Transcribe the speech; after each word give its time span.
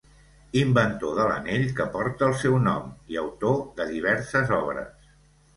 Inventor 0.61 1.11
de 1.19 1.27
l'anell 1.31 1.67
que 1.79 1.87
porta 1.97 2.27
el 2.29 2.35
seu 2.45 2.57
nom 2.69 2.89
i 3.15 3.21
autor 3.25 3.55
de 3.81 3.89
diverses 3.95 4.59
obres. 4.63 5.09